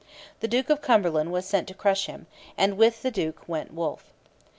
The 0.39 0.47
Duke 0.47 0.71
of 0.71 0.81
Cumberland 0.81 1.31
was 1.31 1.45
sent 1.45 1.67
to 1.67 1.75
crush 1.75 2.07
him; 2.07 2.25
and 2.57 2.75
with 2.75 3.03
the 3.03 3.11
duke 3.11 3.47
went 3.47 3.71
Wolfe. 3.71 4.11